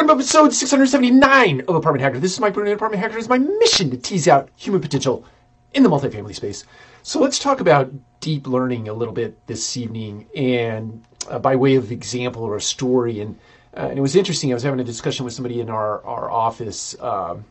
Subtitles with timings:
[0.00, 2.18] Welcome to episode 679 of Apartment Hacker.
[2.18, 3.18] This is Mike Brewer, Apartment Hacker.
[3.18, 5.26] It's my mission to tease out human potential
[5.74, 6.64] in the multifamily space.
[7.02, 11.74] So let's talk about deep learning a little bit this evening, and uh, by way
[11.74, 13.20] of example or a story.
[13.20, 13.38] And,
[13.76, 14.50] uh, and, it was interesting.
[14.50, 16.98] I was having a discussion with somebody in our our office.
[16.98, 17.44] Um,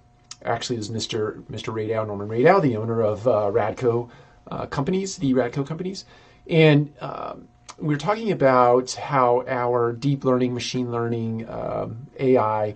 [0.43, 1.43] actually, it was Mr.
[1.51, 1.71] Mr.
[1.71, 4.09] Radow, Norman Radow, the owner of uh, Radco
[4.49, 6.05] uh, companies, the Radco companies,
[6.47, 7.47] and um,
[7.81, 12.75] we are talking about how our deep learning, machine learning, um, AI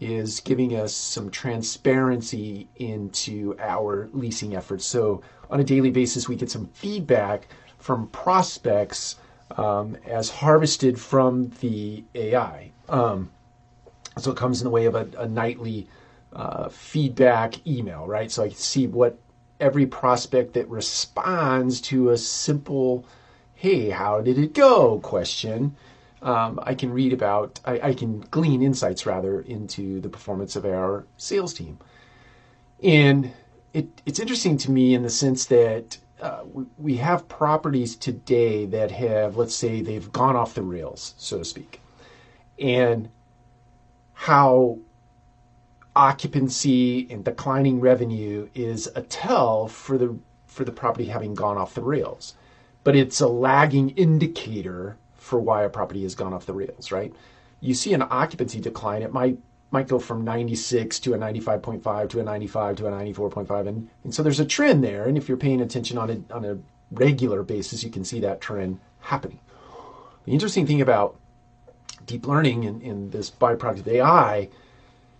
[0.00, 4.84] is giving us some transparency into our leasing efforts.
[4.84, 7.48] So on a daily basis, we get some feedback
[7.78, 9.16] from prospects
[9.56, 12.70] um, as harvested from the AI.
[12.88, 13.30] Um,
[14.18, 15.88] so it comes in the way of a, a nightly
[16.32, 18.30] uh, feedback email, right?
[18.30, 19.18] So I can see what
[19.60, 23.06] every prospect that responds to a simple
[23.64, 25.74] hey, how did it go question,
[26.20, 30.66] um, I can read about, I, I, can glean insights rather into the performance of
[30.66, 31.78] our sales team.
[32.82, 33.32] And
[33.72, 36.42] it, it's interesting to me in the sense that uh,
[36.76, 41.44] we, have properties today that have, let's say, they've gone off the rails, so to
[41.46, 41.80] speak.
[42.58, 43.08] And
[44.12, 44.76] how
[45.96, 51.74] occupancy and declining revenue is a tell for the for the property having gone off
[51.74, 52.34] the rails
[52.84, 57.12] but it's a lagging indicator for why a property has gone off the rails, right?
[57.60, 59.38] You see an occupancy decline, it might
[59.70, 64.14] might go from 96 to a 95.5 to a 95 to a 94.5 and, and
[64.14, 66.56] so there's a trend there and if you're paying attention on a, on a
[66.92, 69.40] regular basis you can see that trend happening
[70.26, 71.16] the interesting thing about
[72.06, 74.48] deep learning and, and this byproduct of ai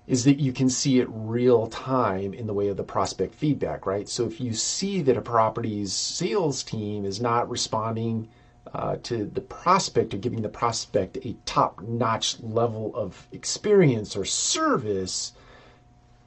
[0.07, 3.87] is that you can see it real time in the way of the prospect feedback,
[3.87, 4.09] right?
[4.09, 8.29] So if you see that a property's sales team is not responding
[8.73, 14.25] uh, to the prospect or giving the prospect a top notch level of experience or
[14.27, 15.33] service,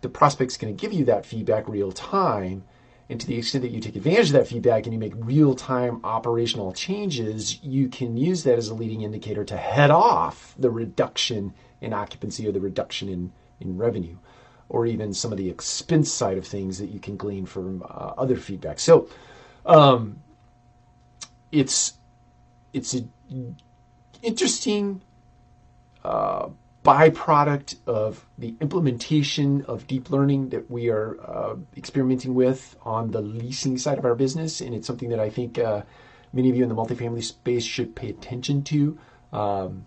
[0.02, 2.64] the prospect's going to give you that feedback real time.
[3.10, 5.56] And to the extent that you take advantage of that feedback and you make real
[5.56, 10.70] time operational changes, you can use that as a leading indicator to head off the
[10.72, 14.18] reduction in occupancy or the reduction in in revenue,
[14.70, 18.14] or even some of the expense side of things that you can glean from uh,
[18.18, 18.80] other feedback.
[18.80, 19.10] So
[19.66, 20.22] um,
[21.52, 21.94] it's
[22.74, 23.58] it's an
[24.22, 25.02] interesting
[26.04, 26.50] uh,
[26.84, 33.22] byproduct of the implementation of deep learning that we are uh, experimenting with on the
[33.22, 35.82] leasing side of our business, and it's something that I think uh,
[36.32, 38.98] many of you in the multifamily space should pay attention to
[39.34, 39.86] um,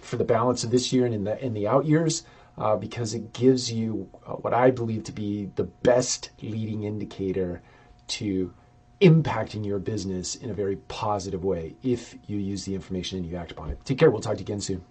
[0.00, 2.22] for the balance of this year and in the in the out years
[2.58, 7.62] uh, because it gives you uh, what I believe to be the best leading indicator
[8.08, 8.52] to
[9.00, 13.36] impacting your business in a very positive way if you use the information and you
[13.36, 13.84] act upon it.
[13.84, 14.10] Take care.
[14.10, 14.84] We'll talk to you again soon.